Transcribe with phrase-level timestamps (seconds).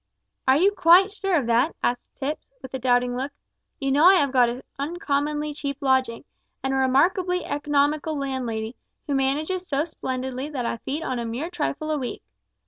[0.47, 3.31] "Are you quite sure of that?" asked Tipps, with a doubting look.
[3.79, 6.25] "You know I have got an uncommonly cheap lodging,
[6.63, 8.75] and a remarkably economical landlady,
[9.05, 12.23] who manages so splendidly that I feed on a mere trifle a week.